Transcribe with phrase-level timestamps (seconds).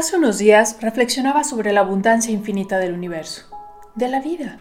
[0.00, 3.44] Hace unos días reflexionaba sobre la abundancia infinita del universo,
[3.94, 4.58] de la vida,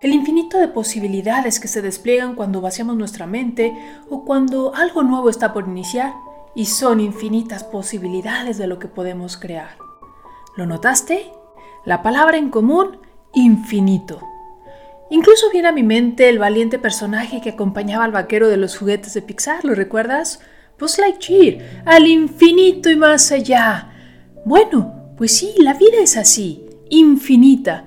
[0.00, 3.72] el infinito de posibilidades que se despliegan cuando vaciamos nuestra mente
[4.10, 6.12] o cuando algo nuevo está por iniciar
[6.56, 9.76] y son infinitas posibilidades de lo que podemos crear.
[10.56, 11.30] ¿Lo notaste?
[11.84, 12.98] La palabra en común,
[13.34, 14.20] infinito.
[15.10, 19.14] Incluso viene a mi mente el valiente personaje que acompañaba al vaquero de los juguetes
[19.14, 20.40] de Pixar, ¿lo recuerdas?
[20.76, 23.91] Buzz Lightyear, al infinito y más allá
[24.44, 27.84] bueno, pues sí, la vida es así, infinita.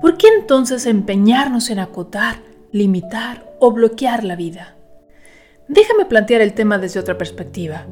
[0.00, 4.76] ¿Por qué entonces empeñarnos en acotar, limitar o bloquear la vida?
[5.68, 7.86] Déjame plantear el tema desde otra perspectiva.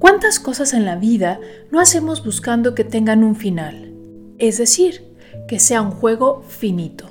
[0.00, 1.38] ¿Cuántas cosas en la vida
[1.70, 3.94] no hacemos buscando que tengan un final?
[4.38, 5.14] Es decir,
[5.46, 7.08] que sea un juego finito.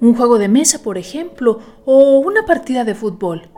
[0.00, 3.50] Un juego de mesa, por ejemplo, o una partida de fútbol.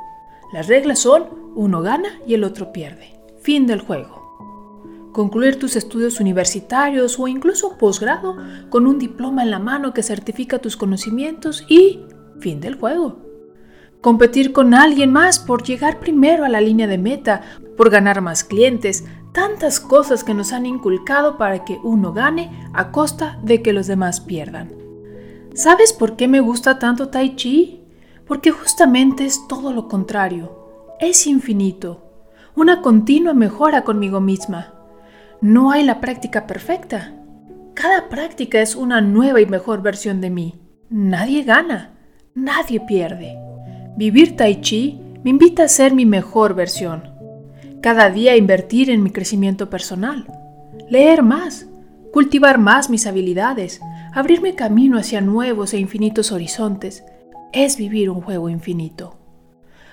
[0.52, 3.20] Las reglas son uno gana y el otro pierde.
[3.42, 4.27] Fin del juego
[5.18, 8.36] concluir tus estudios universitarios o incluso posgrado
[8.70, 12.04] con un diploma en la mano que certifica tus conocimientos y
[12.38, 13.18] fin del juego.
[14.00, 17.40] Competir con alguien más por llegar primero a la línea de meta,
[17.76, 22.92] por ganar más clientes, tantas cosas que nos han inculcado para que uno gane a
[22.92, 24.70] costa de que los demás pierdan.
[25.52, 27.82] ¿Sabes por qué me gusta tanto Tai Chi?
[28.24, 30.94] Porque justamente es todo lo contrario.
[31.00, 32.04] Es infinito.
[32.54, 34.77] Una continua mejora conmigo misma.
[35.40, 37.14] No hay la práctica perfecta.
[37.74, 40.60] Cada práctica es una nueva y mejor versión de mí.
[40.90, 41.94] Nadie gana,
[42.34, 43.38] nadie pierde.
[43.96, 47.10] Vivir tai chi me invita a ser mi mejor versión.
[47.80, 50.26] Cada día invertir en mi crecimiento personal.
[50.90, 51.68] Leer más,
[52.12, 53.80] cultivar más mis habilidades,
[54.12, 57.04] abrirme camino hacia nuevos e infinitos horizontes.
[57.52, 59.20] Es vivir un juego infinito.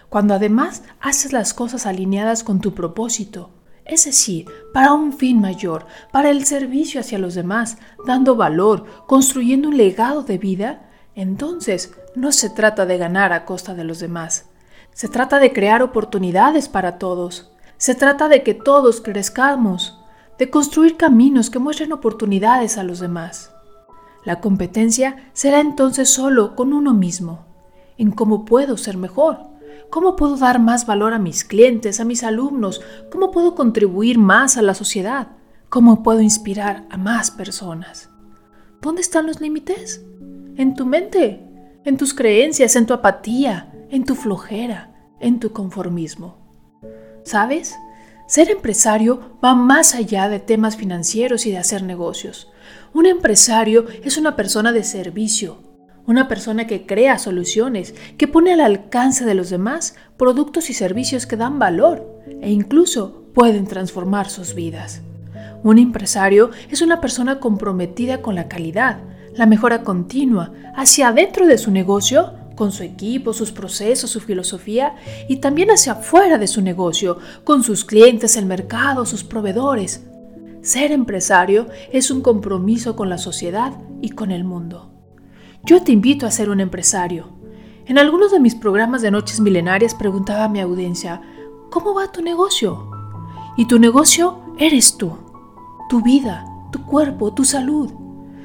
[0.09, 3.54] Cuando además haces las cosas alineadas con tu propósito,
[3.85, 9.69] es decir, para un fin mayor, para el servicio hacia los demás, dando valor, construyendo
[9.69, 14.49] un legado de vida, entonces no se trata de ganar a costa de los demás.
[14.91, 17.51] Se trata de crear oportunidades para todos.
[17.77, 19.99] Se trata de que todos crezcamos,
[20.39, 23.51] de construir caminos que muestren oportunidades a los demás.
[24.23, 27.45] La competencia será entonces solo con uno mismo,
[27.97, 29.54] en cómo puedo ser mejor
[29.89, 32.81] ¿Cómo puedo dar más valor a mis clientes, a mis alumnos?
[33.11, 35.29] ¿Cómo puedo contribuir más a la sociedad?
[35.69, 38.09] ¿Cómo puedo inspirar a más personas?
[38.81, 40.05] ¿Dónde están los límites?
[40.57, 41.45] En tu mente,
[41.83, 46.37] en tus creencias, en tu apatía, en tu flojera, en tu conformismo.
[47.23, 47.75] ¿Sabes?
[48.27, 52.51] Ser empresario va más allá de temas financieros y de hacer negocios.
[52.93, 55.59] Un empresario es una persona de servicio,
[56.07, 61.25] una persona que crea soluciones, que pone al alcance de los demás productos y servicios
[61.25, 65.01] que dan valor e incluso pueden transformar sus vidas.
[65.63, 68.99] Un empresario es una persona comprometida con la calidad,
[69.33, 74.95] la mejora continua, hacia adentro de su negocio, con su equipo, sus procesos, su filosofía,
[75.27, 80.05] y también hacia afuera de su negocio, con sus clientes, el mercado, sus proveedores.
[80.61, 84.94] Ser empresario es un compromiso con la sociedad y con el mundo.
[85.65, 87.29] Yo te invito a ser un empresario.
[87.87, 91.23] En algunos de mis programas de Noches Milenarias preguntaba a mi audiencia,
[91.71, 92.91] ¿cómo va tu negocio?
[93.57, 95.17] Y tu negocio eres tú,
[95.89, 97.91] tu vida, tu cuerpo, tu salud.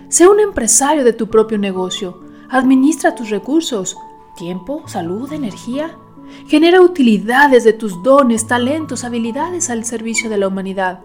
[0.08, 2.22] Sé un empresario de tu propio negocio.
[2.48, 3.98] Administra tus recursos,
[4.34, 5.98] tiempo, salud, energía.
[6.46, 11.00] Genera utilidades de tus dones, talentos, habilidades al servicio de la humanidad.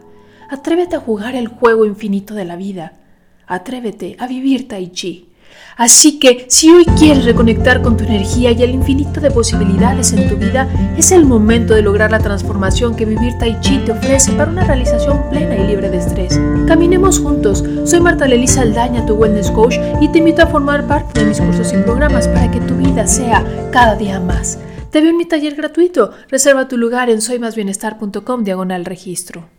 [0.49, 2.93] Atrévete a jugar el juego infinito de la vida.
[3.47, 5.34] Atrévete a vivir Tai Chi.
[5.77, 10.29] Así que si hoy quieres reconectar con tu energía y el infinito de posibilidades en
[10.29, 14.31] tu vida, es el momento de lograr la transformación que vivir Tai Chi te ofrece
[14.33, 16.39] para una realización plena y libre de estrés.
[16.65, 17.63] Caminemos juntos.
[17.83, 21.41] Soy Marta Lelisa Aldaña, tu Wellness Coach, y te invito a formar parte de mis
[21.41, 24.57] cursos y programas para que tu vida sea cada día más.
[24.91, 26.11] Te veo en mi taller gratuito.
[26.29, 29.55] Reserva tu lugar en soymasbienestar.com diagonal registro.